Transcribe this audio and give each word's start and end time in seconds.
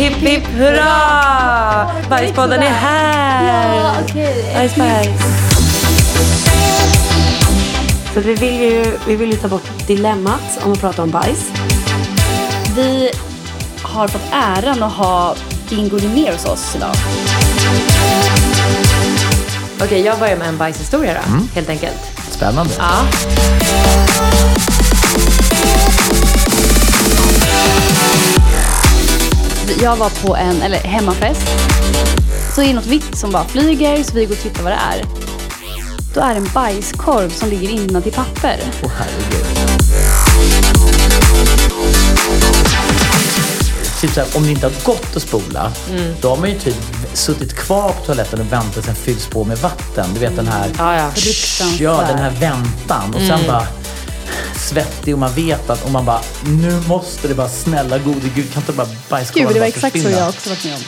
Hipp 0.00 0.16
hipp 0.16 0.46
hurra! 0.46 1.90
Bajspodden 2.10 2.62
är 2.62 2.70
här! 2.70 3.74
Ja, 3.74 3.94
okej. 4.04 4.52
Bajs, 4.54 4.76
bajs. 4.76 5.08
För 8.12 8.20
vi 8.20 8.34
vill, 8.34 8.54
ju, 8.54 8.98
vi 9.06 9.16
vill 9.16 9.30
ju 9.30 9.36
ta 9.36 9.48
bort 9.48 9.86
dilemmat 9.86 10.60
om 10.64 10.72
att 10.72 10.80
prata 10.80 11.02
om 11.02 11.10
bajs. 11.10 11.50
Vi 12.76 13.10
har 13.82 14.08
fått 14.08 14.32
äran 14.32 14.82
att 14.82 14.92
ha 14.92 15.34
Bingo 15.70 15.98
Rimér 15.98 16.32
hos 16.32 16.44
oss 16.44 16.76
idag. 16.76 16.94
Okej, 19.82 20.00
jag 20.00 20.18
börjar 20.18 20.36
med 20.36 20.48
en 20.48 20.58
bajshistoria 20.58 21.14
då, 21.14 21.44
helt 21.54 21.68
enkelt. 21.68 22.00
Spännande. 22.30 22.74
Ja. 22.78 23.04
Jag 29.82 29.96
var 29.96 30.10
på 30.26 30.36
en 30.36 30.62
eller, 30.62 30.78
hemmafest. 30.78 31.48
Så 32.54 32.62
är 32.62 32.66
det 32.66 32.72
något 32.72 32.86
vitt 32.86 33.18
som 33.18 33.30
bara 33.30 33.44
flyger 33.44 34.02
så 34.02 34.14
vi 34.14 34.24
går 34.24 34.34
och 34.34 34.42
tittar 34.42 34.62
vad 34.62 34.72
det 34.72 34.78
är. 34.96 35.04
Då 36.14 36.20
är 36.20 36.34
det 36.34 36.40
en 36.40 36.50
bajskorv 36.54 37.28
som 37.30 37.48
ligger 37.48 37.68
innan 37.70 38.02
till 38.02 38.12
papper. 38.12 38.56
Åh 38.82 38.90
herregud. 38.98 39.46
Typ 44.00 44.10
såhär, 44.14 44.28
om 44.36 44.42
det 44.42 44.50
inte 44.50 44.66
har 44.66 44.72
gått 44.84 45.16
att 45.16 45.22
spola, 45.22 45.72
då 46.20 46.28
har 46.28 46.36
man 46.36 46.48
ju 46.50 46.58
typ 46.58 46.76
suttit 47.12 47.54
kvar 47.56 47.88
på 47.88 48.04
toaletten 48.06 48.40
och 48.40 48.52
väntat 48.52 48.84
sen 48.84 48.94
fylls 48.94 49.26
på 49.26 49.44
med 49.44 49.58
vatten. 49.58 50.06
Du 50.14 50.20
vet 50.20 50.36
den 50.36 50.48
här, 50.48 50.68
Ja, 50.78 50.96
ja. 50.96 51.10
Fruktansvärt. 51.10 51.80
ja, 51.80 52.04
den 52.08 52.18
här 52.18 52.30
väntan. 52.30 53.14
Och 53.14 53.20
sen 53.20 53.40
bara 53.46 53.66
svettig 54.70 55.14
och 55.14 55.20
man 55.20 55.32
vet 55.34 55.70
att, 55.70 55.84
och 55.84 55.90
man 55.90 56.04
bara, 56.04 56.20
nu 56.44 56.80
måste 56.88 57.28
det 57.28 57.34
bara, 57.34 57.48
snälla 57.48 57.98
gode 57.98 58.28
gud, 58.34 58.52
kan 58.52 58.62
inte 58.62 58.72
bara 58.72 58.86
bajskorven 59.08 59.46
Gud, 59.46 59.56
det 59.56 59.60
var 59.60 59.66
bara 59.66 59.68
exakt 59.68 59.96
så 59.96 60.02
försvinna? 60.02 60.18
jag 60.18 60.28
också 60.28 60.50
varit 60.50 60.64
med 60.64 60.74
om. 60.74 60.80